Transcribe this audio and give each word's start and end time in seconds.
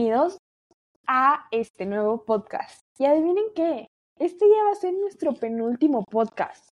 bienvenidos 0.00 0.38
a 1.06 1.46
este 1.50 1.84
nuevo 1.84 2.24
podcast. 2.24 2.80
Y 2.98 3.04
adivinen 3.04 3.44
qué, 3.54 3.88
este 4.18 4.46
ya 4.48 4.64
va 4.64 4.72
a 4.72 4.74
ser 4.74 4.94
nuestro 4.94 5.34
penúltimo 5.34 6.04
podcast. 6.10 6.70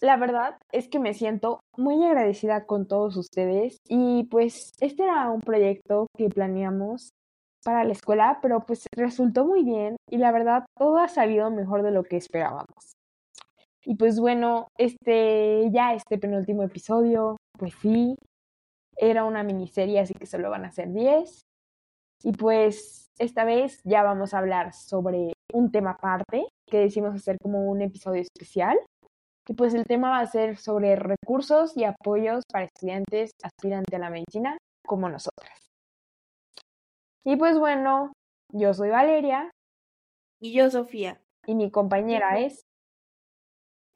La 0.00 0.16
verdad 0.16 0.58
es 0.72 0.88
que 0.88 0.98
me 0.98 1.14
siento 1.14 1.60
muy 1.76 2.04
agradecida 2.04 2.66
con 2.66 2.88
todos 2.88 3.16
ustedes 3.16 3.78
y 3.88 4.24
pues 4.24 4.72
este 4.80 5.04
era 5.04 5.30
un 5.30 5.42
proyecto 5.42 6.08
que 6.16 6.28
planeamos 6.28 7.10
para 7.64 7.84
la 7.84 7.92
escuela, 7.92 8.40
pero 8.42 8.66
pues 8.66 8.86
resultó 8.96 9.44
muy 9.44 9.62
bien 9.62 9.94
y 10.10 10.16
la 10.16 10.32
verdad 10.32 10.64
todo 10.76 10.98
ha 10.98 11.06
salido 11.06 11.52
mejor 11.52 11.84
de 11.84 11.92
lo 11.92 12.02
que 12.02 12.16
esperábamos. 12.16 12.96
Y 13.84 13.94
pues 13.94 14.18
bueno, 14.18 14.66
este 14.76 15.70
ya 15.70 15.94
este 15.94 16.18
penúltimo 16.18 16.64
episodio, 16.64 17.36
pues 17.56 17.74
sí, 17.80 18.16
era 18.96 19.24
una 19.24 19.44
miniserie, 19.44 20.00
así 20.00 20.14
que 20.14 20.26
solo 20.26 20.50
van 20.50 20.64
a 20.64 20.72
ser 20.72 20.92
10. 20.92 21.42
Y 22.22 22.32
pues 22.32 23.08
esta 23.18 23.44
vez 23.44 23.80
ya 23.84 24.02
vamos 24.02 24.34
a 24.34 24.38
hablar 24.38 24.72
sobre 24.72 25.32
un 25.52 25.70
tema 25.70 25.92
aparte, 25.92 26.46
que 26.66 26.78
decimos 26.78 27.14
hacer 27.14 27.38
como 27.40 27.70
un 27.70 27.82
episodio 27.82 28.22
especial. 28.22 28.78
Y 29.48 29.54
pues 29.54 29.74
el 29.74 29.84
tema 29.84 30.10
va 30.10 30.20
a 30.20 30.26
ser 30.26 30.58
sobre 30.58 30.94
recursos 30.96 31.76
y 31.76 31.84
apoyos 31.84 32.44
para 32.52 32.66
estudiantes 32.66 33.30
aspirantes 33.42 33.94
a 33.94 33.98
la 33.98 34.10
medicina 34.10 34.58
como 34.86 35.08
nosotras. 35.08 35.58
Y 37.24 37.36
pues 37.36 37.58
bueno, 37.58 38.12
yo 38.52 38.74
soy 38.74 38.90
Valeria. 38.90 39.50
Y 40.40 40.52
yo 40.52 40.70
Sofía. 40.70 41.20
Y 41.46 41.54
mi 41.54 41.70
compañera 41.70 42.38
es 42.38 42.62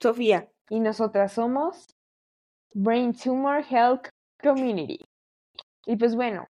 Sofía. 0.03 0.49
Y 0.71 0.81
nosotras 0.81 1.33
somos 1.33 1.87
Brain 2.75 3.13
Tumor 3.13 3.63
Health 3.69 4.09
Community. 4.43 4.99
Y 5.87 5.97
pues 5.97 6.17
bueno, 6.17 6.47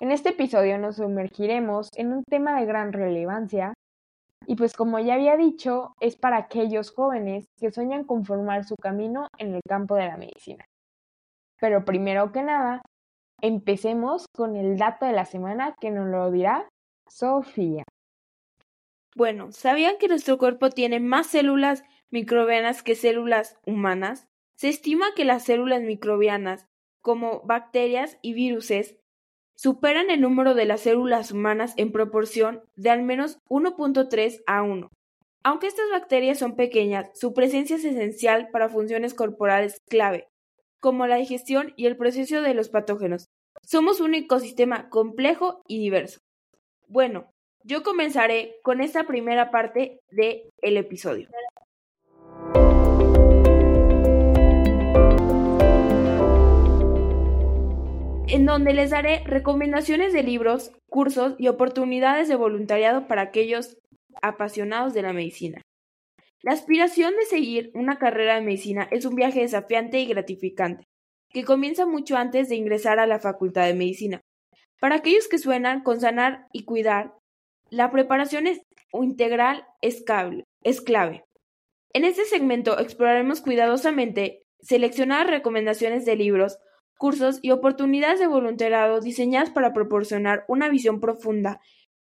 en 0.00 0.10
este 0.10 0.30
episodio 0.30 0.78
nos 0.78 0.96
sumergiremos 0.96 1.88
en 1.96 2.12
un 2.12 2.24
tema 2.24 2.58
de 2.58 2.66
gran 2.66 2.92
relevancia 2.92 3.74
y 4.46 4.56
pues 4.56 4.74
como 4.74 4.98
ya 4.98 5.14
había 5.14 5.36
dicho, 5.36 5.94
es 6.00 6.16
para 6.16 6.36
aquellos 6.36 6.90
jóvenes 6.90 7.46
que 7.58 7.70
sueñan 7.70 8.04
con 8.04 8.24
formar 8.24 8.64
su 8.64 8.76
camino 8.76 9.28
en 9.38 9.54
el 9.54 9.60
campo 9.68 9.94
de 9.94 10.06
la 10.06 10.16
medicina. 10.16 10.64
Pero 11.60 11.84
primero 11.84 12.32
que 12.32 12.42
nada, 12.42 12.82
empecemos 13.40 14.26
con 14.34 14.56
el 14.56 14.76
dato 14.78 15.06
de 15.06 15.12
la 15.12 15.24
semana 15.24 15.74
que 15.80 15.90
nos 15.90 16.08
lo 16.08 16.30
dirá 16.30 16.68
Sofía. 17.08 17.84
Bueno, 19.14 19.52
¿sabían 19.52 19.98
que 19.98 20.08
nuestro 20.08 20.38
cuerpo 20.38 20.70
tiene 20.70 20.98
más 20.98 21.26
células 21.26 21.84
microbianas 22.10 22.82
que 22.82 22.94
células 22.94 23.56
humanas? 23.66 24.26
Se 24.56 24.68
estima 24.68 25.06
que 25.14 25.24
las 25.24 25.44
células 25.44 25.82
microbianas, 25.82 26.66
como 27.02 27.42
bacterias 27.42 28.18
y 28.22 28.32
viruses, 28.32 28.96
superan 29.62 30.10
el 30.10 30.20
número 30.20 30.54
de 30.54 30.64
las 30.64 30.80
células 30.80 31.30
humanas 31.30 31.72
en 31.76 31.92
proporción 31.92 32.62
de 32.74 32.90
al 32.90 33.04
menos 33.04 33.38
1.3 33.48 34.42
a 34.44 34.62
1. 34.62 34.88
Aunque 35.44 35.68
estas 35.68 35.88
bacterias 35.88 36.40
son 36.40 36.56
pequeñas, 36.56 37.10
su 37.14 37.32
presencia 37.32 37.76
es 37.76 37.84
esencial 37.84 38.48
para 38.50 38.68
funciones 38.68 39.14
corporales 39.14 39.78
clave, 39.88 40.26
como 40.80 41.06
la 41.06 41.14
digestión 41.14 41.74
y 41.76 41.86
el 41.86 41.96
proceso 41.96 42.42
de 42.42 42.54
los 42.54 42.70
patógenos. 42.70 43.26
Somos 43.64 44.00
un 44.00 44.14
ecosistema 44.14 44.88
complejo 44.88 45.62
y 45.68 45.78
diverso. 45.78 46.18
Bueno, 46.88 47.30
yo 47.62 47.84
comenzaré 47.84 48.56
con 48.64 48.80
esta 48.80 49.04
primera 49.04 49.52
parte 49.52 50.00
del 50.10 50.50
el 50.60 50.76
episodio. 50.76 51.28
En 58.32 58.46
donde 58.46 58.72
les 58.72 58.88
daré 58.88 59.22
recomendaciones 59.26 60.14
de 60.14 60.22
libros, 60.22 60.72
cursos 60.88 61.34
y 61.36 61.48
oportunidades 61.48 62.28
de 62.28 62.34
voluntariado 62.34 63.06
para 63.06 63.20
aquellos 63.20 63.76
apasionados 64.22 64.94
de 64.94 65.02
la 65.02 65.12
medicina. 65.12 65.60
La 66.40 66.52
aspiración 66.52 67.12
de 67.14 67.26
seguir 67.26 67.70
una 67.74 67.98
carrera 67.98 68.36
de 68.36 68.40
medicina 68.40 68.88
es 68.90 69.04
un 69.04 69.16
viaje 69.16 69.40
desafiante 69.40 70.00
y 70.00 70.06
gratificante, 70.06 70.84
que 71.28 71.44
comienza 71.44 71.84
mucho 71.84 72.16
antes 72.16 72.48
de 72.48 72.56
ingresar 72.56 72.98
a 73.00 73.06
la 73.06 73.20
Facultad 73.20 73.66
de 73.66 73.74
Medicina. 73.74 74.22
Para 74.80 74.96
aquellos 74.96 75.28
que 75.28 75.36
suenan 75.36 75.82
con 75.82 76.00
sanar 76.00 76.46
y 76.54 76.64
cuidar, 76.64 77.12
la 77.68 77.90
preparación 77.90 78.46
integral 78.94 79.66
es, 79.82 80.04
es 80.62 80.80
clave. 80.80 81.22
En 81.92 82.06
este 82.06 82.24
segmento 82.24 82.78
exploraremos 82.78 83.42
cuidadosamente 83.42 84.40
seleccionadas 84.62 85.26
recomendaciones 85.26 86.06
de 86.06 86.16
libros, 86.16 86.56
cursos 87.02 87.40
y 87.42 87.50
oportunidades 87.50 88.20
de 88.20 88.28
voluntariado 88.28 89.00
diseñadas 89.00 89.50
para 89.50 89.72
proporcionar 89.72 90.44
una 90.46 90.68
visión 90.68 91.00
profunda 91.00 91.60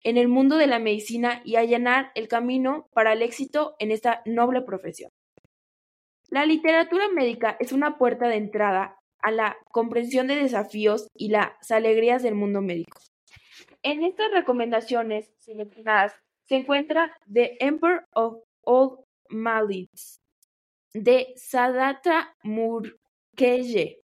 en 0.02 0.16
el 0.16 0.26
mundo 0.26 0.56
de 0.56 0.66
la 0.66 0.80
medicina 0.80 1.42
y 1.44 1.54
allanar 1.54 2.10
el 2.16 2.26
camino 2.26 2.88
para 2.92 3.12
el 3.12 3.22
éxito 3.22 3.76
en 3.78 3.92
esta 3.92 4.20
noble 4.26 4.62
profesión. 4.62 5.12
La 6.28 6.44
literatura 6.44 7.06
médica 7.06 7.56
es 7.60 7.70
una 7.70 7.98
puerta 7.98 8.26
de 8.26 8.34
entrada 8.34 8.96
a 9.20 9.30
la 9.30 9.56
comprensión 9.70 10.26
de 10.26 10.34
desafíos 10.34 11.06
y 11.14 11.28
las 11.28 11.70
alegrías 11.70 12.24
del 12.24 12.34
mundo 12.34 12.60
médico. 12.60 12.98
En 13.84 14.02
estas 14.02 14.32
recomendaciones 14.32 15.30
seleccionadas 15.38 16.14
se 16.46 16.56
encuentra 16.56 17.16
The 17.32 17.58
Emperor 17.60 18.08
of 18.14 18.42
All 18.62 19.04
Malids 19.28 20.20
de 20.92 21.32
Sadata 21.36 22.34
Murkeye, 22.42 24.00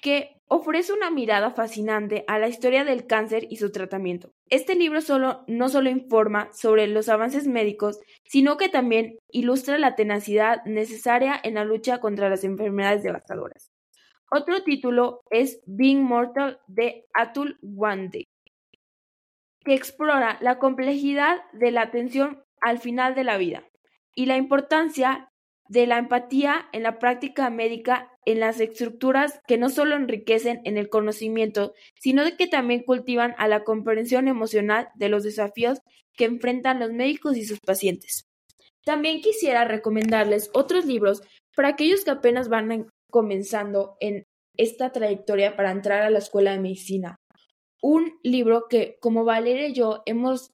que 0.00 0.40
ofrece 0.46 0.92
una 0.92 1.10
mirada 1.10 1.52
fascinante 1.52 2.24
a 2.26 2.38
la 2.38 2.48
historia 2.48 2.84
del 2.84 3.06
cáncer 3.06 3.46
y 3.50 3.56
su 3.56 3.70
tratamiento. 3.70 4.32
Este 4.48 4.74
libro 4.74 5.00
solo, 5.00 5.44
no 5.46 5.68
solo 5.68 5.90
informa 5.90 6.50
sobre 6.52 6.88
los 6.88 7.08
avances 7.08 7.46
médicos, 7.46 8.00
sino 8.24 8.56
que 8.56 8.68
también 8.68 9.18
ilustra 9.30 9.78
la 9.78 9.94
tenacidad 9.94 10.64
necesaria 10.64 11.38
en 11.42 11.54
la 11.54 11.64
lucha 11.64 12.00
contra 12.00 12.28
las 12.28 12.42
enfermedades 12.42 13.02
devastadoras. 13.02 13.70
Otro 14.32 14.62
título 14.62 15.22
es 15.30 15.60
Being 15.66 16.02
Mortal 16.02 16.60
de 16.66 17.06
Atul 17.14 17.58
Wande, 17.62 18.28
que 19.64 19.74
explora 19.74 20.38
la 20.40 20.58
complejidad 20.58 21.38
de 21.52 21.70
la 21.70 21.82
atención 21.82 22.42
al 22.60 22.78
final 22.78 23.14
de 23.14 23.24
la 23.24 23.38
vida 23.38 23.64
y 24.14 24.26
la 24.26 24.36
importancia 24.36 25.29
de 25.70 25.86
la 25.86 25.98
empatía 25.98 26.68
en 26.72 26.82
la 26.82 26.98
práctica 26.98 27.48
médica 27.48 28.10
en 28.26 28.40
las 28.40 28.58
estructuras 28.58 29.40
que 29.46 29.56
no 29.56 29.70
solo 29.70 29.94
enriquecen 29.94 30.60
en 30.64 30.76
el 30.76 30.88
conocimiento, 30.88 31.74
sino 32.00 32.24
que 32.36 32.48
también 32.48 32.82
cultivan 32.82 33.36
a 33.38 33.46
la 33.46 33.62
comprensión 33.62 34.26
emocional 34.26 34.88
de 34.96 35.08
los 35.08 35.22
desafíos 35.22 35.78
que 36.16 36.24
enfrentan 36.24 36.80
los 36.80 36.92
médicos 36.92 37.36
y 37.36 37.44
sus 37.44 37.60
pacientes. 37.60 38.26
También 38.84 39.20
quisiera 39.20 39.64
recomendarles 39.64 40.50
otros 40.54 40.86
libros 40.86 41.22
para 41.54 41.68
aquellos 41.68 42.04
que 42.04 42.10
apenas 42.10 42.48
van 42.48 42.88
comenzando 43.08 43.96
en 44.00 44.24
esta 44.56 44.90
trayectoria 44.90 45.54
para 45.54 45.70
entrar 45.70 46.02
a 46.02 46.10
la 46.10 46.18
escuela 46.18 46.50
de 46.50 46.58
medicina. 46.58 47.14
Un 47.80 48.18
libro 48.24 48.66
que, 48.68 48.96
como 49.00 49.24
Valeria 49.24 49.68
y 49.68 49.74
yo, 49.74 50.02
hemos 50.04 50.50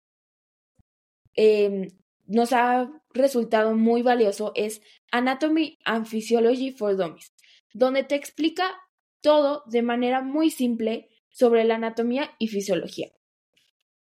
em, 1.34 1.88
nos 2.26 2.52
ha 2.52 2.90
resultado 3.10 3.74
muy 3.74 4.02
valioso 4.02 4.52
es 4.54 4.82
Anatomy 5.10 5.78
and 5.84 6.06
Physiology 6.06 6.72
for 6.72 6.96
Dummies, 6.96 7.32
donde 7.72 8.04
te 8.04 8.14
explica 8.14 8.74
todo 9.20 9.62
de 9.66 9.82
manera 9.82 10.22
muy 10.22 10.50
simple 10.50 11.08
sobre 11.30 11.64
la 11.64 11.76
anatomía 11.76 12.30
y 12.38 12.48
fisiología. 12.48 13.10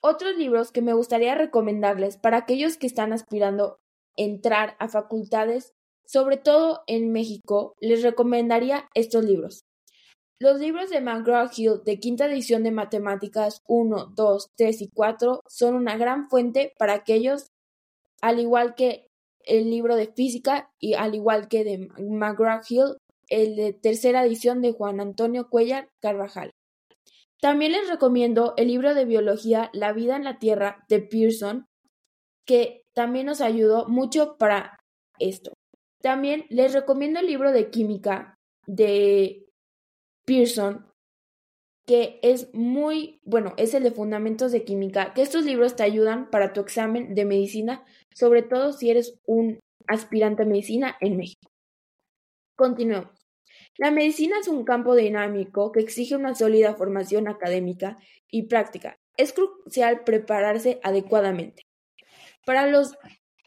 Otros 0.00 0.36
libros 0.36 0.70
que 0.70 0.82
me 0.82 0.92
gustaría 0.92 1.34
recomendarles 1.34 2.16
para 2.18 2.38
aquellos 2.38 2.76
que 2.76 2.86
están 2.86 3.12
aspirando 3.12 3.64
a 3.66 3.76
entrar 4.16 4.76
a 4.78 4.88
facultades, 4.88 5.72
sobre 6.04 6.36
todo 6.36 6.82
en 6.86 7.10
México, 7.10 7.74
les 7.80 8.02
recomendaría 8.02 8.88
estos 8.94 9.24
libros. 9.24 9.64
Los 10.38 10.60
libros 10.60 10.90
de 10.90 11.00
McGraw-Hill 11.00 11.84
de 11.84 11.98
quinta 12.00 12.26
edición 12.26 12.64
de 12.64 12.70
Matemáticas 12.70 13.62
1, 13.66 14.12
2, 14.14 14.50
3 14.56 14.82
y 14.82 14.90
4 14.92 15.40
son 15.48 15.74
una 15.74 15.96
gran 15.96 16.28
fuente 16.28 16.74
para 16.76 16.92
aquellos 16.92 17.53
al 18.24 18.40
igual 18.40 18.74
que 18.74 19.10
el 19.40 19.68
libro 19.68 19.96
de 19.96 20.06
física 20.06 20.70
y 20.80 20.94
al 20.94 21.14
igual 21.14 21.46
que 21.48 21.62
de 21.62 21.90
McGraw-Hill, 21.98 22.96
el 23.28 23.54
de 23.54 23.74
tercera 23.74 24.24
edición 24.24 24.62
de 24.62 24.72
Juan 24.72 24.98
Antonio 24.98 25.50
Cuellar 25.50 25.90
Carvajal. 26.00 26.50
También 27.42 27.72
les 27.72 27.86
recomiendo 27.86 28.54
el 28.56 28.68
libro 28.68 28.94
de 28.94 29.04
biología 29.04 29.68
La 29.74 29.92
vida 29.92 30.16
en 30.16 30.24
la 30.24 30.38
Tierra 30.38 30.86
de 30.88 31.00
Pearson, 31.00 31.66
que 32.46 32.84
también 32.94 33.26
nos 33.26 33.42
ayudó 33.42 33.86
mucho 33.88 34.38
para 34.38 34.78
esto. 35.18 35.52
También 36.00 36.46
les 36.48 36.72
recomiendo 36.72 37.20
el 37.20 37.26
libro 37.26 37.52
de 37.52 37.68
química 37.68 38.36
de 38.66 39.44
Pearson, 40.24 40.86
que 41.86 42.18
es 42.22 42.52
muy, 42.54 43.20
bueno, 43.24 43.52
es 43.56 43.74
el 43.74 43.82
de 43.82 43.90
Fundamentos 43.90 44.52
de 44.52 44.64
Química, 44.64 45.12
que 45.12 45.22
estos 45.22 45.44
libros 45.44 45.76
te 45.76 45.82
ayudan 45.82 46.30
para 46.30 46.52
tu 46.52 46.60
examen 46.60 47.14
de 47.14 47.24
medicina, 47.24 47.84
sobre 48.14 48.42
todo 48.42 48.72
si 48.72 48.90
eres 48.90 49.18
un 49.26 49.60
aspirante 49.86 50.44
a 50.44 50.46
medicina 50.46 50.96
en 51.00 51.16
México. 51.16 51.50
Continuemos. 52.56 53.26
La 53.76 53.90
medicina 53.90 54.38
es 54.40 54.48
un 54.48 54.64
campo 54.64 54.94
dinámico 54.94 55.72
que 55.72 55.80
exige 55.80 56.16
una 56.16 56.34
sólida 56.34 56.74
formación 56.74 57.28
académica 57.28 57.98
y 58.28 58.44
práctica. 58.44 58.96
Es 59.16 59.32
crucial 59.32 60.04
prepararse 60.04 60.80
adecuadamente. 60.82 61.62
Para 62.46 62.66
los 62.66 62.96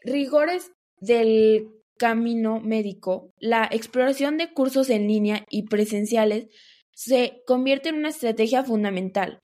rigores 0.02 0.72
del 1.00 1.70
camino 1.96 2.60
médico, 2.60 3.32
la 3.38 3.68
exploración 3.70 4.36
de 4.36 4.52
cursos 4.52 4.90
en 4.90 5.08
línea 5.08 5.44
y 5.50 5.64
presenciales 5.64 6.48
se 6.92 7.42
convierte 7.46 7.88
en 7.88 7.96
una 7.96 8.08
estrategia 8.08 8.64
fundamental. 8.64 9.40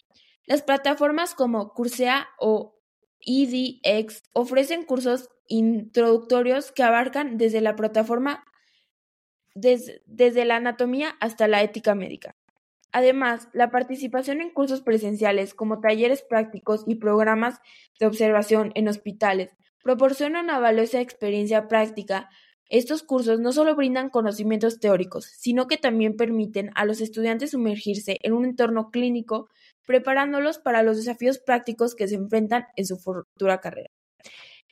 Las 0.47 0.63
plataformas 0.63 1.35
como 1.35 1.73
Coursera 1.73 2.29
o 2.39 2.75
EDX 3.27 4.23
ofrecen 4.33 4.85
cursos 4.85 5.29
introductorios 5.49 6.73
que 6.73 6.83
abarcan 6.83 7.37
desde 7.39 7.61
la 7.61 7.77
plataforma 7.77 8.45
desde 9.55 10.45
la 10.45 10.57
anatomía 10.57 11.15
hasta 11.21 11.47
la 11.47 11.63
ética 11.63 11.95
médica. 11.95 12.35
Además, 12.91 13.49
la 13.53 13.71
participación 13.71 14.41
en 14.41 14.51
cursos 14.51 14.81
presenciales 14.81 15.55
como 15.55 15.81
talleres 15.81 16.23
prácticos 16.23 16.85
y 16.87 16.97
programas 16.97 17.61
de 17.99 18.07
observación 18.07 18.73
en 18.75 18.89
hospitales 18.89 19.51
proporciona 19.83 20.41
una 20.41 20.59
valiosa 20.59 21.01
experiencia 21.01 21.67
práctica. 21.69 22.31
Estos 22.69 23.03
cursos 23.03 23.41
no 23.41 23.53
solo 23.53 23.75
brindan 23.75 24.11
conocimientos 24.11 24.81
teóricos, 24.81 25.27
sino 25.27 25.67
que 25.67 25.77
también 25.77 26.17
permiten 26.17 26.71
a 26.75 26.85
los 26.85 27.01
estudiantes 27.01 27.51
sumergirse 27.51 28.19
en 28.23 28.33
un 28.33 28.45
entorno 28.45 28.91
clínico, 28.91 29.49
preparándolos 29.87 30.59
para 30.59 30.83
los 30.83 30.97
desafíos 30.97 31.39
prácticos 31.39 31.95
que 31.95 32.09
se 32.09 32.17
enfrentan 32.17 32.67
en 32.77 32.87
su 32.87 32.97
futura 32.97 33.61
carrera. 33.61 33.91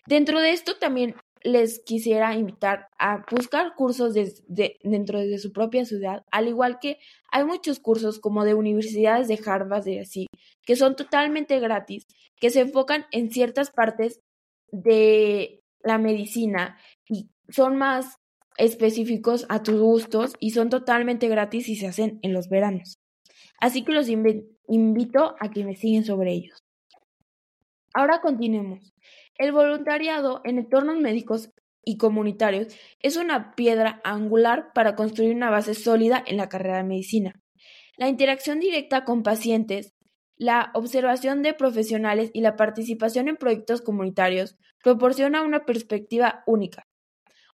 Dentro 0.07 0.41
de 0.41 0.53
esto 0.53 0.79
también 0.79 1.15
les 1.45 1.83
quisiera 1.85 2.35
invitar 2.35 2.89
a 2.99 3.25
buscar 3.31 3.75
cursos 3.75 4.15
dentro 4.15 5.19
de 5.19 5.39
su 5.39 5.53
propia 5.53 5.85
ciudad, 5.85 6.23
al 6.31 6.49
igual 6.49 6.79
que 6.81 6.99
hay 7.31 7.45
muchos 7.45 7.81
cursos 7.81 8.21
como 8.21 8.45
de 8.45 8.55
universidades 8.55 9.29
de 9.29 9.41
Harvard 9.45 9.87
y 9.87 9.99
así, 9.99 10.27
que 10.65 10.77
son 10.77 10.97
totalmente 10.97 11.59
gratis, 11.59 12.05
que 12.41 12.51
se 12.51 12.61
enfocan 12.61 13.07
en 13.11 13.31
ciertas 13.31 13.71
partes 13.71 14.21
de 14.71 15.61
la 15.83 15.99
medicina 15.99 16.79
y 17.09 17.29
son 17.49 17.77
más 17.77 18.17
específicos 18.57 19.47
a 19.49 19.63
tus 19.63 19.81
gustos 19.81 20.35
y 20.39 20.51
son 20.51 20.71
totalmente 20.71 21.29
gratis 21.29 21.69
y 21.69 21.77
se 21.77 21.89
hacen 21.89 22.19
en 22.23 22.33
los 22.33 22.49
veranos. 22.49 22.99
Así 23.61 23.85
que 23.85 23.93
los 23.93 24.09
invito 24.69 25.37
a 25.41 25.51
que 25.51 25.65
me 25.65 25.77
siguen 25.77 26.05
sobre 26.05 26.33
ellos. 26.33 26.63
Ahora 27.95 28.21
continuemos. 28.21 28.93
El 29.37 29.53
voluntariado 29.53 30.41
en 30.45 30.59
entornos 30.59 30.99
médicos 30.99 31.51
y 31.85 31.97
comunitarios 31.97 32.69
es 33.01 33.17
una 33.17 33.55
piedra 33.55 34.01
angular 34.05 34.73
para 34.75 34.95
construir 34.95 35.35
una 35.35 35.51
base 35.51 35.75
sólida 35.75 36.23
en 36.27 36.37
la 36.37 36.49
carrera 36.49 36.79
de 36.79 36.85
medicina. 36.85 37.41
La 37.97 38.09
interacción 38.09 38.61
directa 38.61 39.05
con 39.05 39.23
pacientes, 39.23 39.95
la 40.37 40.71
observación 40.75 41.43
de 41.43 41.55
profesionales 41.55 42.31
y 42.33 42.41
la 42.41 42.57
participación 42.57 43.29
en 43.29 43.37
proyectos 43.37 43.83
comunitarios 43.83 44.57
proporciona 44.83 45.43
una 45.43 45.65
perspectiva 45.65 46.43
única. 46.47 46.87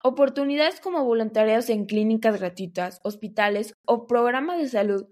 Oportunidades 0.02 0.80
como 0.80 1.04
voluntariados 1.04 1.70
en 1.70 1.86
clínicas 1.86 2.38
gratuitas, 2.38 3.00
hospitales 3.04 3.74
o 3.86 4.06
programas 4.06 4.58
de 4.58 4.68
salud 4.68 5.06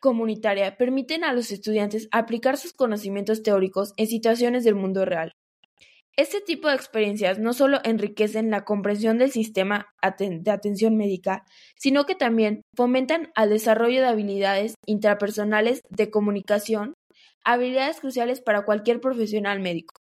comunitaria 0.00 0.76
permiten 0.76 1.24
a 1.24 1.32
los 1.32 1.50
estudiantes 1.50 2.08
aplicar 2.12 2.56
sus 2.56 2.72
conocimientos 2.72 3.42
teóricos 3.42 3.92
en 3.96 4.06
situaciones 4.06 4.64
del 4.64 4.74
mundo 4.74 5.04
real. 5.04 5.32
Este 6.16 6.40
tipo 6.40 6.68
de 6.68 6.74
experiencias 6.74 7.38
no 7.38 7.52
solo 7.52 7.78
enriquecen 7.84 8.50
la 8.50 8.64
comprensión 8.64 9.18
del 9.18 9.30
sistema 9.30 9.92
de 10.18 10.50
atención 10.50 10.96
médica, 10.96 11.44
sino 11.78 12.06
que 12.06 12.14
también 12.14 12.62
fomentan 12.74 13.30
el 13.36 13.50
desarrollo 13.50 14.00
de 14.00 14.08
habilidades 14.08 14.76
intrapersonales 14.86 15.82
de 15.90 16.10
comunicación, 16.10 16.94
habilidades 17.44 18.00
cruciales 18.00 18.40
para 18.40 18.64
cualquier 18.64 19.00
profesional 19.00 19.60
médico. 19.60 19.94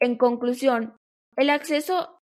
En 0.00 0.16
conclusión, 0.16 0.96
el 1.36 1.50
acceso, 1.50 2.18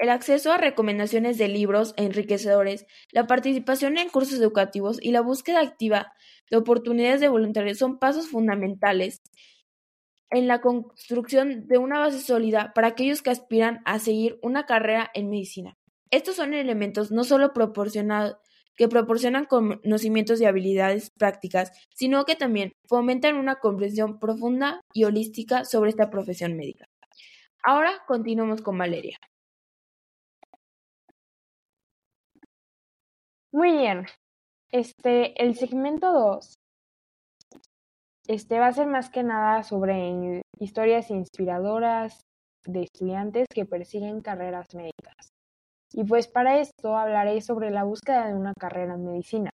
el 0.00 0.08
acceso 0.08 0.50
a 0.50 0.56
recomendaciones 0.56 1.36
de 1.36 1.46
libros 1.46 1.92
enriquecedores, 1.98 2.86
la 3.12 3.26
participación 3.26 3.98
en 3.98 4.08
cursos 4.08 4.38
educativos 4.38 4.98
y 4.98 5.12
la 5.12 5.20
búsqueda 5.20 5.60
activa 5.60 6.10
de 6.50 6.56
oportunidades 6.56 7.20
de 7.20 7.28
voluntariado 7.28 7.76
son 7.76 7.98
pasos 7.98 8.30
fundamentales 8.30 9.20
en 10.30 10.46
la 10.48 10.62
construcción 10.62 11.66
de 11.68 11.76
una 11.76 11.98
base 11.98 12.18
sólida 12.20 12.72
para 12.74 12.88
aquellos 12.88 13.20
que 13.20 13.28
aspiran 13.28 13.82
a 13.84 13.98
seguir 13.98 14.38
una 14.40 14.64
carrera 14.64 15.10
en 15.12 15.28
medicina. 15.28 15.76
Estos 16.10 16.36
son 16.36 16.54
elementos 16.54 17.10
no 17.10 17.22
solo 17.22 17.52
que 17.52 18.88
proporcionan 18.88 19.44
conocimientos 19.44 20.40
y 20.40 20.46
habilidades 20.46 21.10
prácticas, 21.10 21.72
sino 21.94 22.24
que 22.24 22.36
también 22.36 22.72
fomentan 22.88 23.36
una 23.36 23.56
comprensión 23.56 24.18
profunda 24.18 24.80
y 24.94 25.04
holística 25.04 25.66
sobre 25.66 25.90
esta 25.90 26.08
profesión 26.08 26.56
médica. 26.56 26.86
Ahora 27.62 27.92
continuamos 28.06 28.62
con 28.62 28.78
Valeria. 28.78 29.18
Muy 33.52 33.72
bien. 33.72 34.06
Este, 34.70 35.42
el 35.42 35.56
segmento 35.56 36.12
2 36.12 36.54
este 38.30 38.60
va 38.60 38.68
a 38.68 38.72
ser 38.72 38.86
más 38.86 39.10
que 39.10 39.24
nada 39.24 39.64
sobre 39.64 40.42
historias 40.60 41.10
inspiradoras 41.10 42.20
de 42.64 42.82
estudiantes 42.82 43.48
que 43.52 43.66
persiguen 43.66 44.20
carreras 44.20 44.66
médicas. 44.72 45.30
Y 45.92 46.04
pues 46.04 46.28
para 46.28 46.60
esto 46.60 46.96
hablaré 46.96 47.40
sobre 47.40 47.72
la 47.72 47.82
búsqueda 47.82 48.28
de 48.28 48.34
una 48.34 48.52
carrera 48.54 48.94
en 48.94 49.04
medicina. 49.04 49.50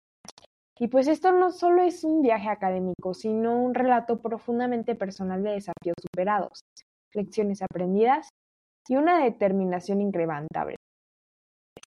Y 0.79 0.87
pues 0.87 1.09
esto 1.09 1.33
no 1.33 1.51
solo 1.51 1.83
es 1.83 2.05
un 2.05 2.23
viaje 2.23 2.49
académico, 2.49 3.13
sino 3.13 3.61
un 3.61 3.75
relato 3.75 4.21
profundamente 4.23 4.95
personal 4.95 5.43
de 5.43 5.51
desafíos 5.51 5.97
superados, 6.01 6.61
lecciones 7.13 7.63
aprendidas 7.63 8.29
y 8.87 8.95
una 8.95 9.25
determinación 9.25 10.01
incrementable. 10.01 10.77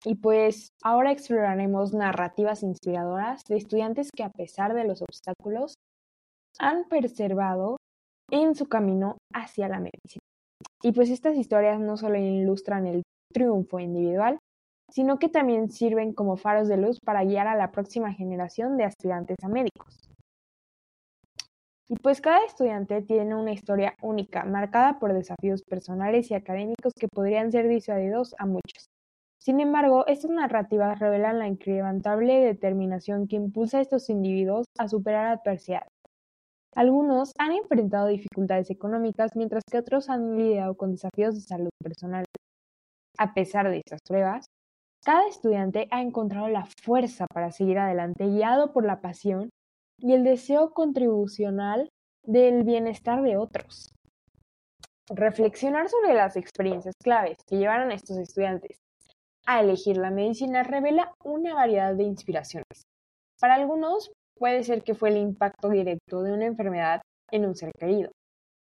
Y 0.06 0.16
pues 0.16 0.70
ahora 0.84 1.12
exploraremos 1.12 1.94
narrativas 1.94 2.62
inspiradoras 2.62 3.42
de 3.50 3.58
estudiantes 3.58 4.12
que 4.16 4.24
a 4.24 4.30
pesar 4.30 4.76
de 4.76 4.84
los 4.84 5.02
obstáculos 5.02 5.74
han 6.60 6.88
preservado 6.88 7.78
en 8.30 8.54
su 8.54 8.68
camino 8.68 9.18
hacia 9.34 9.68
la 9.68 9.80
medicina. 9.80 10.22
Y 10.84 10.92
pues 10.92 11.10
estas 11.10 11.36
historias 11.36 11.80
no 11.80 11.98
solo 11.98 12.18
ilustran 12.18 12.86
el 12.86 13.02
triunfo 13.34 13.80
individual, 13.80 14.38
sino 14.92 15.18
que 15.18 15.28
también 15.28 15.72
sirven 15.72 16.14
como 16.14 16.38
faros 16.38 16.68
de 16.68 16.78
luz 16.78 17.00
para 17.04 17.24
guiar 17.24 17.48
a 17.48 17.56
la 17.56 17.72
próxima 17.72 18.14
generación 18.14 18.78
de 18.78 18.84
aspirantes 18.84 19.38
a 19.42 19.48
médicos. 19.48 20.08
Y 21.90 21.96
pues 21.96 22.22
cada 22.22 22.46
estudiante 22.46 23.02
tiene 23.02 23.36
una 23.36 23.54
historia 23.54 23.96
única, 24.04 24.44
marcada 24.44 25.00
por 25.00 25.14
desafíos 25.14 25.64
personales 25.64 26.30
y 26.30 26.36
académicos 26.36 26.94
que 27.00 27.08
podrían 27.08 27.52
ser 27.52 27.68
disuadidos 27.68 28.36
a 28.38 28.46
muchos. 28.46 28.86
Sin 29.46 29.60
embargo, 29.60 30.08
estas 30.08 30.32
narrativas 30.32 30.98
revelan 30.98 31.38
la 31.38 31.48
incrementable 31.48 32.40
determinación 32.40 33.28
que 33.28 33.36
impulsa 33.36 33.78
a 33.78 33.82
estos 33.82 34.10
individuos 34.10 34.66
a 34.76 34.88
superar 34.88 35.28
adversidades, 35.28 35.92
algunos 36.76 37.32
han 37.38 37.54
enfrentado 37.54 38.08
dificultades 38.08 38.72
económicas 38.72 39.36
mientras 39.36 39.64
que 39.70 39.78
otros 39.78 40.10
han 40.10 40.36
lidiado 40.36 40.76
con 40.76 40.92
desafíos 40.92 41.36
de 41.36 41.42
salud 41.42 41.70
personal. 41.82 42.26
A 43.20 43.36
pesar 43.36 43.70
de 43.70 43.78
estas 43.78 44.02
pruebas, 44.02 44.48
cada 45.06 45.28
estudiante 45.28 45.88
ha 45.92 46.02
encontrado 46.02 46.50
la 46.50 46.66
fuerza 46.84 47.28
para 47.32 47.52
seguir 47.52 47.78
adelante 47.78 48.26
guiado 48.26 48.74
por 48.74 48.84
la 48.84 49.00
pasión 49.00 49.52
y 50.00 50.14
el 50.14 50.24
deseo 50.24 50.74
contribucional 50.74 51.88
del 52.26 52.64
bienestar 52.64 53.22
de 53.22 53.38
otros. 53.38 53.94
Reflexionar 55.08 55.88
sobre 55.88 56.16
las 56.16 56.36
experiencias 56.36 56.96
claves 57.02 57.38
que 57.48 57.58
llevaron 57.58 57.92
a 57.92 57.94
estos 57.94 58.18
estudiantes 58.18 58.80
a 59.46 59.62
elegir 59.62 59.98
la 59.98 60.12
medicina 60.12 60.64
revela 60.64 61.14
una 61.24 61.54
variedad 61.54 61.94
de 61.96 62.04
inspiraciones. 62.04 62.84
Para 63.40 63.56
algunos 63.56 64.12
puede 64.38 64.64
ser 64.64 64.84
que 64.84 64.96
fue 64.96 65.10
el 65.10 65.18
impacto 65.18 65.70
directo 65.70 66.24
de 66.24 66.34
una 66.34 66.46
enfermedad 66.46 67.02
en 67.32 67.46
un 67.46 67.56
ser 67.56 67.72
querido. 67.78 68.12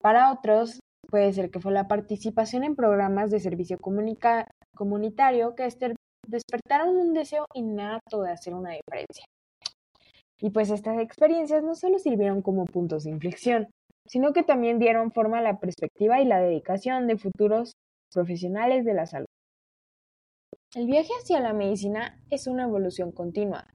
Para 0.00 0.32
otros, 0.32 0.78
puede 1.08 1.32
ser 1.32 1.50
que 1.50 1.60
fue 1.60 1.72
la 1.72 1.88
participación 1.88 2.64
en 2.64 2.76
programas 2.76 3.30
de 3.30 3.40
servicio 3.40 3.78
comunitario 3.78 5.54
que 5.54 5.68
despertaron 6.26 6.96
un 6.96 7.14
deseo 7.14 7.46
innato 7.54 8.22
de 8.22 8.30
hacer 8.30 8.54
una 8.54 8.70
diferencia. 8.70 9.24
Y 10.40 10.50
pues 10.50 10.70
estas 10.70 10.98
experiencias 11.00 11.64
no 11.64 11.74
solo 11.74 11.98
sirvieron 11.98 12.42
como 12.42 12.64
puntos 12.64 13.04
de 13.04 13.10
inflexión, 13.10 13.68
sino 14.06 14.32
que 14.32 14.44
también 14.44 14.78
dieron 14.78 15.10
forma 15.10 15.38
a 15.38 15.42
la 15.42 15.58
perspectiva 15.58 16.20
y 16.20 16.24
la 16.24 16.40
dedicación 16.40 17.06
de 17.08 17.18
futuros 17.18 17.72
profesionales 18.12 18.84
de 18.84 18.94
la 18.94 19.06
salud. 19.06 19.26
El 20.74 20.84
viaje 20.84 21.14
hacia 21.18 21.40
la 21.40 21.54
medicina 21.54 22.20
es 22.28 22.46
una 22.46 22.64
evolución 22.64 23.10
continua, 23.10 23.66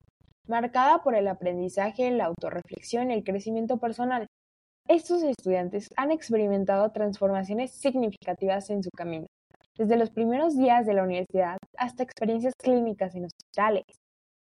marcada 0.48 1.02
por 1.02 1.16
el 1.16 1.28
aprendizaje, 1.28 2.12
la 2.12 2.26
autorreflexión 2.26 3.10
y 3.10 3.16
el 3.16 3.24
crecimiento 3.24 3.78
personal. 3.80 4.28
Estos 4.88 5.24
estudiantes 5.24 5.90
han 5.98 6.12
experimentado 6.12 6.92
transformaciones 6.92 7.72
significativas 7.72 8.70
en 8.70 8.84
su 8.84 8.92
camino, 8.96 9.26
desde 9.76 9.98
los 9.98 10.12
primeros 10.12 10.56
días 10.56 10.86
de 10.86 10.94
la 10.94 11.02
universidad 11.02 11.58
hasta 11.80 12.04
experiencias 12.04 12.54
clínicas 12.62 13.16
en 13.16 13.26
hospitales. 13.26 13.86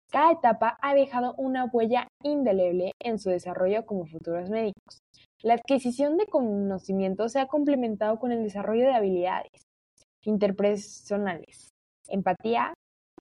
Cada 0.10 0.32
etapa 0.32 0.78
ha 0.82 0.94
dejado 0.94 1.36
una 1.38 1.66
huella 1.66 2.08
indeleble 2.24 2.94
en 3.04 3.20
su 3.20 3.30
desarrollo 3.30 3.86
como 3.86 4.06
futuros 4.06 4.50
médicos. 4.50 5.00
La 5.44 5.56
adquisición 5.56 6.16
de 6.16 6.28
conocimientos 6.28 7.34
se 7.34 7.42
ha 7.42 7.48
complementado 7.48 8.20
con 8.20 8.32
el 8.32 8.42
desarrollo 8.42 8.86
de 8.86 8.96
habilidades 8.96 9.52
interpersonales, 10.24 11.74
empatía 12.10 12.74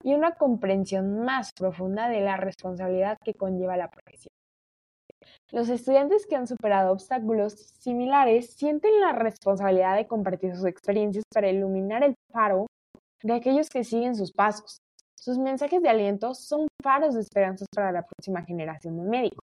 y 0.03 0.15
una 0.15 0.33
comprensión 0.33 1.25
más 1.25 1.53
profunda 1.53 2.09
de 2.09 2.21
la 2.21 2.37
responsabilidad 2.37 3.17
que 3.25 3.35
conlleva 3.35 3.77
la 3.77 3.91
profesión. 3.91 4.31
Los 5.51 5.69
estudiantes 5.69 6.27
que 6.27 6.37
han 6.37 6.47
superado 6.47 6.93
obstáculos 6.93 7.55
similares 7.79 8.51
sienten 8.55 9.01
la 9.01 9.13
responsabilidad 9.13 9.97
de 9.97 10.07
compartir 10.07 10.55
sus 10.55 10.67
experiencias 10.67 11.25
para 11.33 11.49
iluminar 11.49 12.03
el 12.03 12.15
faro 12.33 12.67
de 13.23 13.35
aquellos 13.35 13.69
que 13.69 13.85
siguen 13.85 14.15
sus 14.15 14.33
pasos. 14.33 14.79
Sus 15.19 15.39
mensajes 15.39 15.83
de 15.83 15.89
aliento 15.89 16.35
son 16.35 16.69
faros 16.83 17.15
de 17.15 17.21
esperanzas 17.21 17.67
para 17.75 17.91
la 17.91 18.07
próxima 18.07 18.45
generación 18.45 18.97
de 18.97 19.09
médicos, 19.09 19.45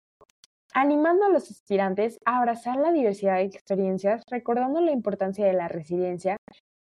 animando 0.72 1.24
a 1.24 1.30
los 1.30 1.50
aspirantes 1.50 2.18
a 2.24 2.38
abrazar 2.38 2.76
la 2.76 2.92
diversidad 2.92 3.36
de 3.36 3.44
experiencias, 3.44 4.22
recordando 4.30 4.80
la 4.80 4.92
importancia 4.92 5.46
de 5.46 5.54
la 5.54 5.68
resiliencia 5.68 6.36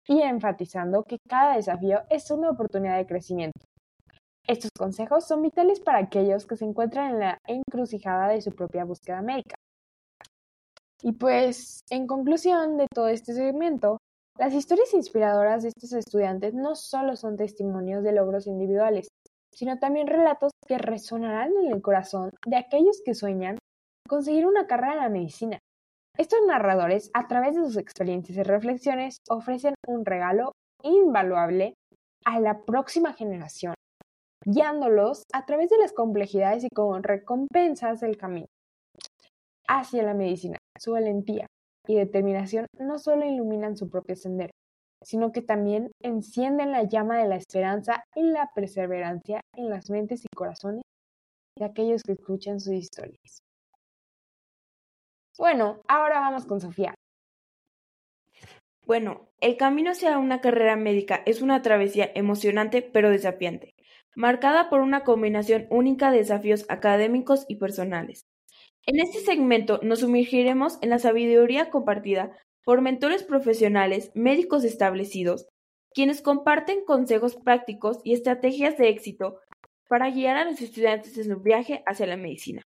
y 0.09 0.23
enfatizando 0.23 1.05
que 1.05 1.19
cada 1.29 1.57
desafío 1.57 2.01
es 2.09 2.31
una 2.31 2.51
oportunidad 2.51 2.97
de 2.97 3.07
crecimiento. 3.07 3.61
Estos 4.47 4.71
consejos 4.77 5.27
son 5.27 5.43
vitales 5.43 5.81
para 5.81 5.99
aquellos 5.99 6.47
que 6.47 6.57
se 6.57 6.65
encuentran 6.65 7.13
en 7.13 7.21
la 7.21 7.39
encrucijada 7.47 8.29
de 8.29 8.41
su 8.41 8.53
propia 8.53 8.85
búsqueda 8.85 9.21
médica. 9.21 9.57
Y 11.03 11.13
pues, 11.13 11.81
en 11.91 12.07
conclusión 12.07 12.79
de 12.79 12.87
todo 12.93 13.09
este 13.09 13.35
segmento, 13.35 13.99
las 14.39 14.55
historias 14.55 14.95
inspiradoras 14.95 15.63
de 15.63 15.69
estos 15.69 15.93
estudiantes 15.93 16.55
no 16.55 16.75
solo 16.75 17.15
son 17.15 17.37
testimonios 17.37 18.03
de 18.03 18.13
logros 18.13 18.47
individuales, 18.47 19.09
sino 19.53 19.79
también 19.79 20.07
relatos 20.07 20.53
que 20.67 20.79
resonarán 20.79 21.53
en 21.65 21.73
el 21.73 21.83
corazón 21.83 22.31
de 22.47 22.57
aquellos 22.57 23.03
que 23.05 23.15
sueñan 23.15 23.59
conseguir 24.09 24.47
una 24.47 24.67
carrera 24.67 24.95
en 24.95 25.01
la 25.01 25.09
medicina. 25.09 25.59
Estos 26.19 26.41
narradores, 26.47 27.11
a 27.15 27.29
través 27.29 27.55
de 27.55 27.65
sus 27.65 27.77
experiencias 27.77 28.37
y 28.37 28.43
reflexiones, 28.43 29.19
ofrecen 29.31 29.75
un 29.87 30.05
regalo 30.05 30.53
invaluable 30.83 31.75
a 32.25 32.41
la 32.41 32.63
próxima 32.65 33.13
generación 33.13 33.75
guiándolos 34.45 35.25
a 35.33 35.47
través 35.47 35.71
de 35.71 35.79
las 35.79 35.93
complejidades 35.93 36.65
y 36.65 36.69
con 36.71 37.03
recompensas 37.03 38.01
del 38.01 38.17
camino 38.17 38.47
hacia 39.69 40.03
la 40.03 40.15
medicina. 40.15 40.59
Su 40.79 40.93
valentía 40.93 41.47
y 41.87 41.97
determinación 41.97 42.67
no 42.79 42.99
solo 42.99 43.27
iluminan 43.27 43.77
su 43.77 43.91
propio 43.91 44.17
sendero, 44.17 44.53
sino 45.05 45.33
que 45.33 45.43
también 45.43 45.91
encienden 46.03 46.73
la 46.73 46.85
llama 46.85 47.19
de 47.19 47.29
la 47.29 47.37
esperanza 47.37 48.05
y 48.15 48.23
la 48.23 48.51
perseverancia 48.55 49.41
en 49.55 49.71
las 49.71 49.91
mentes 49.91 50.25
y 50.25 50.35
corazones 50.35 50.83
de 51.57 51.65
aquellos 51.65 52.03
que 52.03 52.13
escuchan 52.13 52.61
sus 52.61 52.75
historias. 52.75 53.43
Bueno, 55.39 55.81
ahora 55.87 56.19
vamos 56.21 56.45
con 56.47 56.61
Sofía. 56.61 56.95
Bueno, 58.85 59.29
el 59.41 59.57
camino 59.57 59.93
hacia 59.93 60.19
una 60.19 60.41
carrera 60.41 60.75
médica 60.77 61.23
es 61.27 61.43
una 61.43 61.63
travesía 61.63 62.11
emocionante 62.15 62.83
pero 62.83 63.11
desafiante 63.11 63.75
marcada 64.19 64.69
por 64.69 64.81
una 64.81 65.05
combinación 65.05 65.69
única 65.71 66.11
de 66.11 66.19
desafíos 66.19 66.67
académicos 66.69 67.45
y 67.47 67.55
personales. 67.55 68.27
En 68.85 68.99
este 68.99 69.21
segmento 69.21 69.79
nos 69.85 70.01
sumergiremos 70.01 70.79
en 70.83 70.91
la 70.91 70.99
sabiduría 70.99 71.71
compartida 71.71 72.33
por 72.65 72.81
mentores 72.81 73.23
profesionales, 73.23 74.11
médicos 74.17 74.65
establecidos, 74.65 75.47
quienes 75.95 76.21
comparten 76.21 76.85
consejos 76.85 77.37
prácticos 77.37 78.01
y 78.03 78.13
estrategias 78.13 78.77
de 78.77 78.89
éxito 78.89 79.39
para 79.89 80.11
guiar 80.11 80.37
a 80.37 80.45
los 80.45 80.61
estudiantes 80.61 81.17
en 81.17 81.25
su 81.33 81.41
viaje 81.41 81.85
hacia 81.87 82.09
la 82.09 82.17
medicina. 82.17 82.68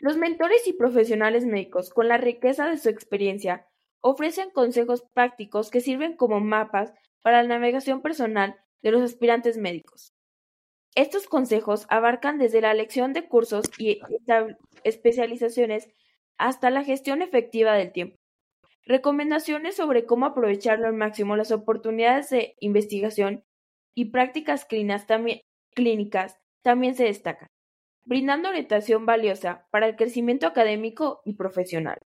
Los 0.00 0.16
mentores 0.16 0.66
y 0.66 0.72
profesionales 0.72 1.44
médicos, 1.44 1.90
con 1.90 2.08
la 2.08 2.16
riqueza 2.16 2.68
de 2.68 2.78
su 2.78 2.88
experiencia, 2.88 3.66
ofrecen 4.00 4.50
consejos 4.50 5.04
prácticos 5.12 5.70
que 5.70 5.82
sirven 5.82 6.16
como 6.16 6.40
mapas 6.40 6.94
para 7.22 7.42
la 7.42 7.48
navegación 7.48 8.00
personal 8.00 8.56
de 8.82 8.92
los 8.92 9.02
aspirantes 9.02 9.58
médicos. 9.58 10.14
Estos 10.94 11.26
consejos 11.26 11.86
abarcan 11.90 12.38
desde 12.38 12.62
la 12.62 12.72
elección 12.72 13.12
de 13.12 13.28
cursos 13.28 13.66
y 13.78 14.00
especializaciones 14.84 15.88
hasta 16.38 16.70
la 16.70 16.82
gestión 16.82 17.20
efectiva 17.20 17.74
del 17.74 17.92
tiempo. 17.92 18.16
Recomendaciones 18.86 19.76
sobre 19.76 20.06
cómo 20.06 20.24
aprovechar 20.24 20.82
al 20.82 20.94
máximo 20.94 21.36
las 21.36 21.52
oportunidades 21.52 22.30
de 22.30 22.54
investigación 22.60 23.44
y 23.94 24.06
prácticas 24.06 24.64
clínicas 24.64 26.38
también 26.62 26.94
se 26.94 27.04
destacan, 27.04 27.48
brindando 28.04 28.48
orientación 28.48 29.06
valiosa 29.06 29.66
para 29.70 29.86
el 29.86 29.96
crecimiento 29.96 30.46
académico 30.46 31.22
y 31.24 31.34
profesional. 31.34 31.98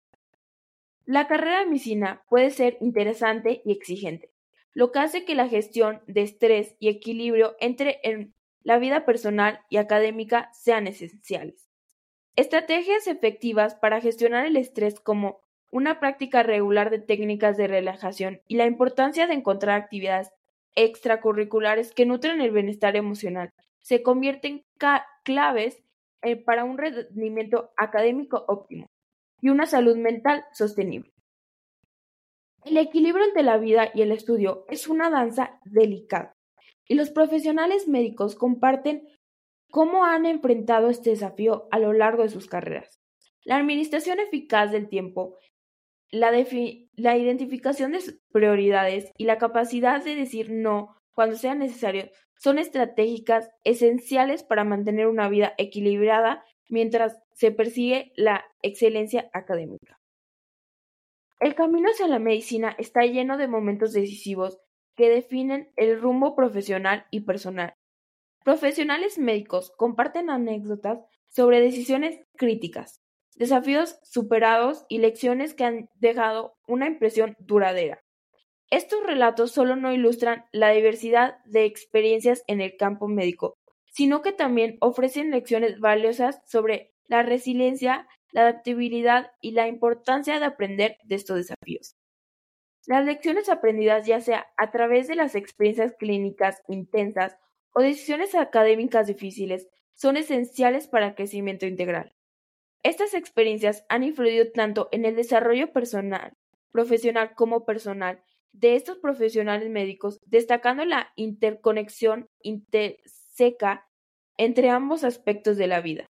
La 1.05 1.27
carrera 1.27 1.61
de 1.61 1.67
medicina 1.67 2.23
puede 2.29 2.51
ser 2.51 2.79
interesante 2.81 3.63
y 3.65 3.73
exigente, 3.73 4.31
lo 4.73 4.93
que 4.93 5.01
hace 5.01 5.25
que 5.25 5.35
la 5.35 5.49
gestión 5.49 6.01
de 6.07 6.23
estrés 6.23 6.77
y 6.79 6.89
equilibrio 6.89 7.57
entre 7.61 8.01
en 8.05 8.35
la 8.63 8.79
vida 8.79 9.05
personal 9.05 9.61
y 9.69 9.79
académica 9.79 10.51
sean 10.53 10.87
esenciales. 10.87 11.69
Estrategias 12.37 13.07
efectivas 13.09 13.75
para 13.75 14.01
gestionar 14.01 14.47
el 14.47 14.57
estrés 14.57 15.01
como 15.01 15.41
una 15.71 16.01
práctica 16.01 16.43
regular 16.43 16.91
de 16.91 17.01
técnicas 17.01 17.57
de 17.57 17.67
relajación 17.67 18.41
y 18.47 18.57
la 18.57 18.67
importancia 18.67 19.27
de 19.27 19.35
encontrar 19.35 19.81
actividades 19.81 20.31
extracurriculares 20.75 21.93
que 21.93 22.07
nutren 22.07 22.41
el 22.41 22.51
bienestar 22.51 22.97
emocional 22.97 23.53
se 23.81 24.03
convierten 24.03 24.65
claves 25.23 25.83
eh, 26.23 26.37
para 26.37 26.65
un 26.65 26.79
rendimiento 26.79 27.73
académico 27.77 28.45
óptimo 28.49 28.87
y 29.41 29.49
una 29.49 29.67
salud 29.67 29.97
mental 29.97 30.45
sostenible. 30.53 31.13
El 32.65 32.77
equilibrio 32.77 33.25
entre 33.25 33.43
la 33.43 33.59
vida 33.59 33.91
y 33.93 34.03
el 34.03 34.13
estudio 34.13 34.65
es 34.69 34.87
una 34.87 35.11
danza 35.11 35.59
delicada, 35.65 36.33
y 36.87 36.95
los 36.95 37.11
profesionales 37.11 37.89
médicos 37.89 38.37
comparten 38.37 39.09
cómo 39.71 40.05
han 40.05 40.27
enfrentado 40.27 40.89
este 40.89 41.11
desafío 41.11 41.67
a 41.73 41.79
lo 41.79 41.93
largo 41.93 42.23
de 42.23 42.29
sus 42.29 42.47
carreras. 42.47 43.01
La 43.45 43.57
administración 43.57 44.21
eficaz 44.21 44.71
del 44.71 44.89
tiempo, 44.89 45.39
la, 46.11 46.31
identificación 47.17 47.93
de 47.93 48.01
prioridades 48.31 49.11
y 49.17 49.25
la 49.25 49.39
capacidad 49.39 50.05
de 50.05 50.15
decir 50.15 50.53
no 50.53 50.95
cuando 51.15 51.37
sea 51.37 51.55
necesario 51.55 52.11
son 52.39 52.59
estratégicas 52.59 53.51
esenciales 53.65 54.43
para 54.43 54.65
mantener 54.65 55.07
una 55.07 55.29
vida 55.29 55.55
equilibrada 55.59 56.45
mientras 56.69 57.21
se 57.33 57.53
persigue 57.53 58.13
la 58.17 58.45
excelencia 58.63 59.31
académica. 59.33 60.01
El 61.39 61.55
camino 61.55 61.91
hacia 61.91 62.09
la 62.09 62.19
medicina 62.19 62.75
está 62.79 63.03
lleno 63.03 63.37
de 63.37 63.49
momentos 63.49 63.93
decisivos 63.93 64.59
que 64.97 65.09
definen 65.09 65.73
el 65.77 66.01
rumbo 66.01 66.35
profesional 66.35 67.07
y 67.11 67.21
personal. 67.21 67.75
Profesionales 68.45 69.19
médicos 69.19 69.73
comparten 69.77 70.31
anécdotas 70.31 70.99
sobre 71.29 71.61
decisiones 71.61 72.21
críticas, 72.37 73.01
desafíos 73.37 73.99
superados 74.03 74.85
y 74.89 74.99
lecciones 74.99 75.55
que 75.55 75.65
han 75.65 75.89
dejado 75.95 76.55
una 76.67 76.87
impresión 76.87 77.37
duradera. 77.39 78.03
Estos 78.73 79.05
relatos 79.05 79.53
solo 79.53 79.77
no 79.77 79.93
ilustran 79.93 80.47
la 80.51 80.71
diversidad 80.71 81.37
de 81.45 81.67
experiencias 81.67 82.43
en 82.47 82.63
el 82.63 82.79
campo 82.79 83.07
médico, 83.07 83.59
sino 83.93 84.23
que 84.23 84.33
también 84.33 84.79
ofrecen 84.81 85.31
lecciones 85.31 85.79
valiosas 85.79 86.41
sobre 86.47 86.95
la 87.07 87.23
resiliencia 87.23 88.09
la 88.31 88.49
adaptabilidad 88.49 89.31
y 89.43 89.51
la 89.51 89.69
importancia 89.69 90.41
de 90.41 90.47
aprender 90.47 90.97
de 91.05 91.17
estos 91.17 91.37
desafíos. 91.37 91.97
Las 92.87 93.05
lecciones 93.05 93.51
aprendidas 93.51 94.07
ya 94.07 94.23
sea 94.23 94.47
a 94.57 94.71
través 94.71 95.07
de 95.07 95.17
las 95.17 95.35
experiencias 95.35 95.93
clínicas 95.99 96.63
intensas 96.67 97.37
o 97.75 97.83
decisiones 97.83 98.35
académicas 98.35 99.07
difíciles 99.07 99.69
son 99.93 100.17
esenciales 100.17 100.89
para 100.89 101.09
el 101.09 101.15
crecimiento 101.15 101.67
integral. 101.67 102.15
Estas 102.83 103.13
experiencias 103.13 103.85
han 103.91 104.03
influido 104.03 104.51
tanto 104.51 104.89
en 104.93 105.05
el 105.05 105.15
desarrollo 105.15 105.75
personal, 105.75 106.33
profesional 106.71 107.35
como 107.35 107.67
personal 107.67 108.23
de 108.53 108.77
estos 108.77 108.99
profesionales 108.99 109.69
médicos, 109.71 110.21
destacando 110.27 110.85
la 110.85 111.13
interconexión 111.17 112.29
interseca 112.43 113.89
entre 114.37 114.71
ambos 114.71 115.05
aspectos 115.05 115.57
de 115.57 115.67
la 115.67 115.81
vida. 115.81 116.07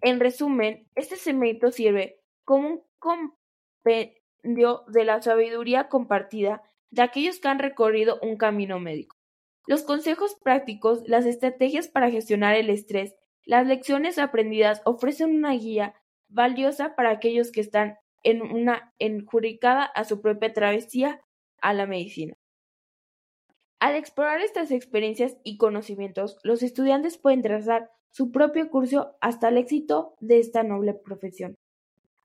En 0.00 0.20
resumen, 0.20 0.86
este 0.94 1.16
segmento 1.16 1.70
sirve 1.70 2.20
como 2.44 2.68
un 2.68 2.82
compendio 2.98 4.84
de 4.86 5.04
la 5.04 5.20
sabiduría 5.20 5.88
compartida 5.88 6.62
de 6.90 7.02
aquellos 7.02 7.40
que 7.40 7.48
han 7.48 7.58
recorrido 7.58 8.18
un 8.22 8.36
camino 8.36 8.78
médico. 8.78 9.16
Los 9.66 9.82
consejos 9.82 10.36
prácticos, 10.42 11.02
las 11.06 11.26
estrategias 11.26 11.88
para 11.88 12.10
gestionar 12.10 12.54
el 12.54 12.70
estrés, 12.70 13.14
las 13.44 13.66
lecciones 13.66 14.18
aprendidas 14.18 14.80
ofrecen 14.84 15.34
una 15.34 15.52
guía 15.52 15.94
valiosa 16.28 16.94
para 16.94 17.10
aquellos 17.10 17.50
que 17.50 17.60
están 17.60 17.98
en 18.22 18.42
una 18.42 18.94
enjuricada 18.98 19.84
a 19.84 20.04
su 20.04 20.20
propia 20.20 20.52
travesía 20.52 21.20
a 21.60 21.74
la 21.74 21.86
medicina. 21.86 22.34
Al 23.80 23.94
explorar 23.94 24.40
estas 24.40 24.72
experiencias 24.72 25.38
y 25.44 25.56
conocimientos, 25.56 26.38
los 26.42 26.62
estudiantes 26.62 27.16
pueden 27.16 27.42
trazar 27.42 27.90
su 28.10 28.32
propio 28.32 28.70
curso 28.70 29.16
hasta 29.20 29.48
el 29.48 29.58
éxito 29.58 30.16
de 30.20 30.40
esta 30.40 30.62
noble 30.64 30.94
profesión. 30.94 31.54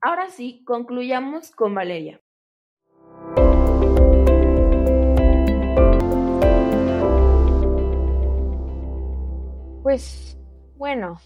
Ahora 0.00 0.30
sí, 0.30 0.64
concluyamos 0.64 1.52
con 1.52 1.74
Valeria. 1.74 2.20
Pues 9.82 10.36
bueno, 10.76 11.20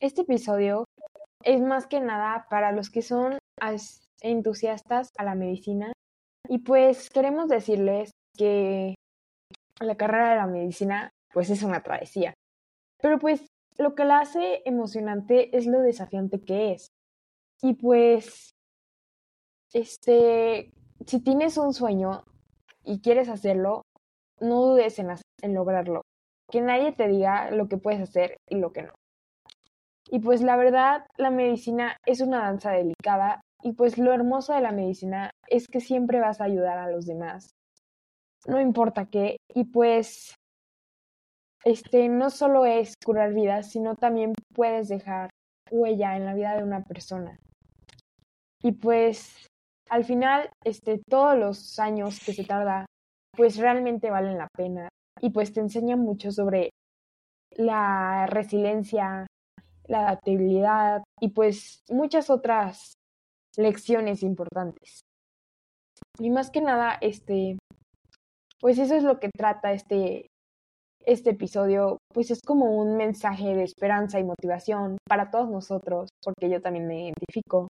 este 0.00 0.22
episodio 0.22 0.86
es 1.42 1.60
más 1.60 1.86
que 1.86 2.00
nada 2.00 2.46
para 2.48 2.72
los 2.72 2.88
que 2.88 3.02
son 3.02 3.38
entusiastas 4.22 5.10
a 5.18 5.24
la 5.24 5.34
medicina 5.34 5.92
y 6.48 6.58
pues 6.58 7.10
queremos 7.10 7.48
decirles 7.48 8.10
que 8.36 8.94
la 9.80 9.96
carrera 9.96 10.30
de 10.30 10.36
la 10.36 10.46
medicina 10.46 11.10
pues 11.32 11.50
es 11.50 11.62
una 11.62 11.82
travesía. 11.82 12.34
Pero 13.00 13.18
pues 13.18 13.46
lo 13.76 13.94
que 13.94 14.04
la 14.04 14.20
hace 14.20 14.62
emocionante 14.64 15.56
es 15.56 15.66
lo 15.66 15.80
desafiante 15.80 16.40
que 16.40 16.72
es. 16.72 16.88
Y 17.60 17.74
pues, 17.74 18.52
este, 19.72 20.70
si 21.06 21.20
tienes 21.20 21.56
un 21.56 21.72
sueño 21.72 22.24
y 22.84 23.00
quieres 23.00 23.28
hacerlo, 23.28 23.82
no 24.40 24.60
dudes 24.62 24.98
en, 24.98 25.08
en 25.42 25.54
lograrlo. 25.54 26.02
Que 26.50 26.60
nadie 26.60 26.92
te 26.92 27.08
diga 27.08 27.50
lo 27.50 27.68
que 27.68 27.78
puedes 27.78 28.00
hacer 28.00 28.36
y 28.48 28.56
lo 28.56 28.72
que 28.72 28.82
no. 28.82 28.92
Y 30.10 30.20
pues 30.20 30.42
la 30.42 30.56
verdad, 30.56 31.06
la 31.16 31.30
medicina 31.30 31.96
es 32.06 32.20
una 32.20 32.40
danza 32.40 32.70
delicada 32.70 33.40
y 33.64 33.72
pues 33.72 33.96
lo 33.96 34.12
hermoso 34.12 34.52
de 34.52 34.60
la 34.60 34.72
medicina 34.72 35.30
es 35.48 35.68
que 35.68 35.80
siempre 35.80 36.20
vas 36.20 36.40
a 36.40 36.44
ayudar 36.44 36.76
a 36.76 36.90
los 36.90 37.06
demás. 37.06 37.48
No 38.46 38.60
importa 38.60 39.06
qué. 39.06 39.38
Y 39.54 39.64
pues 39.64 40.34
este 41.64 42.10
no 42.10 42.28
solo 42.28 42.66
es 42.66 42.92
curar 43.02 43.32
vidas, 43.32 43.70
sino 43.70 43.96
también 43.96 44.34
puedes 44.54 44.88
dejar 44.88 45.30
huella 45.70 46.14
en 46.14 46.26
la 46.26 46.34
vida 46.34 46.54
de 46.54 46.62
una 46.62 46.84
persona. 46.84 47.38
Y 48.62 48.72
pues 48.72 49.46
al 49.88 50.04
final, 50.04 50.50
este, 50.62 51.00
todos 51.08 51.38
los 51.38 51.78
años 51.78 52.20
que 52.20 52.34
se 52.34 52.44
tarda, 52.44 52.84
pues 53.34 53.56
realmente 53.56 54.10
valen 54.10 54.36
la 54.36 54.48
pena. 54.54 54.90
Y 55.22 55.30
pues 55.30 55.54
te 55.54 55.60
enseña 55.60 55.96
mucho 55.96 56.32
sobre 56.32 56.68
la 57.52 58.26
resiliencia, 58.26 59.26
la 59.86 60.00
adaptabilidad 60.00 61.02
y 61.18 61.28
pues 61.28 61.80
muchas 61.88 62.28
otras 62.28 62.94
lecciones 63.56 64.22
importantes. 64.22 65.00
Y 66.18 66.30
más 66.30 66.50
que 66.50 66.60
nada, 66.60 66.96
este, 67.00 67.58
pues 68.60 68.78
eso 68.78 68.94
es 68.94 69.02
lo 69.02 69.18
que 69.20 69.30
trata 69.36 69.72
este, 69.72 70.28
este 71.04 71.30
episodio, 71.30 71.98
pues 72.12 72.30
es 72.30 72.40
como 72.42 72.76
un 72.76 72.96
mensaje 72.96 73.54
de 73.54 73.64
esperanza 73.64 74.18
y 74.18 74.24
motivación 74.24 74.98
para 75.08 75.30
todos 75.30 75.50
nosotros, 75.50 76.10
porque 76.22 76.48
yo 76.50 76.60
también 76.60 76.86
me 76.86 77.04
identifico 77.04 77.68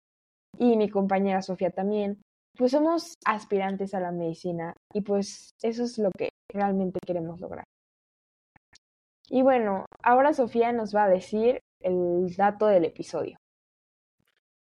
y 0.59 0.77
mi 0.77 0.89
compañera 0.89 1.43
Sofía 1.43 1.71
también, 1.71 2.21
pues 2.57 2.73
somos 2.73 3.15
aspirantes 3.25 3.95
a 3.95 4.01
la 4.01 4.13
medicina 4.13 4.75
y 4.93 5.01
pues 5.01 5.51
eso 5.63 5.85
es 5.85 5.99
lo 5.99 6.11
que 6.17 6.29
realmente 6.53 7.01
queremos 7.05 7.41
lograr. 7.41 7.65
Y 9.29 9.43
bueno, 9.43 9.87
ahora 10.03 10.35
Sofía 10.35 10.73
nos 10.73 10.95
va 10.95 11.05
a 11.05 11.09
decir 11.09 11.61
el 11.81 12.35
dato 12.37 12.67
del 12.67 12.85
episodio. 12.85 13.39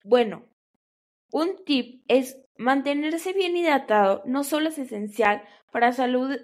Bueno, 0.04 0.44
un 1.30 1.64
tip 1.64 2.02
es 2.08 2.40
mantenerse 2.56 3.32
bien 3.32 3.56
hidratado 3.56 4.22
no 4.26 4.44
solo 4.44 4.68
es 4.68 4.78
esencial 4.78 5.42
para 5.70 5.90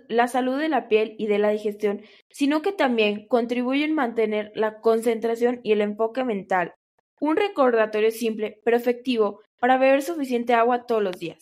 la 0.09 0.29
salud 0.29 0.59
de 0.59 0.69
la 0.69 0.89
piel 0.89 1.15
y 1.19 1.27
de 1.27 1.39
la 1.39 1.51
digestión, 1.51 2.03
sino 2.31 2.63
que 2.63 2.73
también 2.73 3.27
contribuye 3.27 3.85
en 3.85 3.95
mantener 3.95 4.53
la 4.55 4.81
concentración 4.81 5.61
y 5.63 5.73
el 5.73 5.81
enfoque 5.81 6.25
mental. 6.25 6.75
Un 7.21 7.37
recordatorio 7.37 8.11
simple 8.11 8.61
pero 8.65 8.77
efectivo 8.77 9.41
para 9.59 9.79
beber 9.79 10.03
suficiente 10.03 10.53
agua 10.53 10.85
todos 10.87 11.03
los 11.03 11.19
días. 11.19 11.39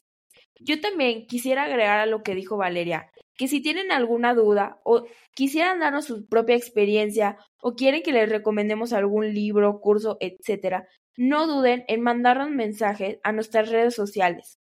Yo 0.61 0.81
también 0.81 1.27
quisiera 1.27 1.65
agregar 1.65 1.99
a 1.99 2.07
lo 2.07 2.23
que 2.23 2.37
dijo 2.37 2.57
Valeria, 2.57 3.11
que 3.37 3.49
si 3.49 3.61
tienen 3.61 3.91
alguna 3.91 4.35
duda 4.35 4.81
o 4.85 5.05
quisieran 5.35 5.81
darnos 5.81 6.05
su 6.05 6.29
propia 6.29 6.55
experiencia 6.55 7.37
o 7.61 7.75
quieren 7.75 8.03
que 8.03 8.13
les 8.13 8.29
recomendemos 8.29 8.93
algún 8.93 9.35
libro, 9.35 9.81
curso, 9.81 10.19
etc., 10.21 10.85
no 11.17 11.47
duden 11.47 11.85
en 11.89 12.01
mandarnos 12.01 12.51
mensajes 12.51 13.19
a 13.23 13.33
nuestras 13.33 13.71
redes 13.71 13.95
sociales. 13.95 14.59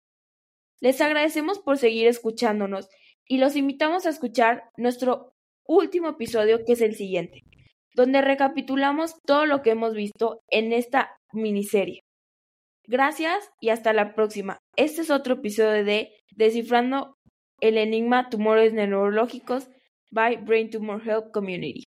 Les 0.79 0.99
agradecemos 1.01 1.59
por 1.59 1.77
seguir 1.77 2.07
escuchándonos 2.07 2.89
y 3.25 3.37
los 3.37 3.55
invitamos 3.55 4.05
a 4.05 4.09
escuchar 4.09 4.63
nuestro 4.77 5.33
último 5.65 6.09
episodio 6.09 6.65
que 6.65 6.73
es 6.73 6.81
el 6.81 6.95
siguiente, 6.95 7.41
donde 7.95 8.21
recapitulamos 8.21 9.15
todo 9.25 9.45
lo 9.45 9.61
que 9.61 9.71
hemos 9.71 9.93
visto 9.93 10.41
en 10.49 10.73
esta 10.73 11.15
miniserie. 11.31 12.01
Gracias 12.87 13.51
y 13.61 13.69
hasta 13.69 13.93
la 13.93 14.15
próxima. 14.15 14.57
Este 14.75 15.01
es 15.01 15.11
otro 15.11 15.35
episodio 15.35 15.85
de 15.85 16.11
Descifrando 16.35 17.15
el 17.59 17.77
enigma 17.77 18.29
tumores 18.29 18.73
neurológicos 18.73 19.69
by 20.09 20.37
Brain 20.37 20.69
Tumor 20.69 21.01
Health 21.07 21.31
Community. 21.31 21.83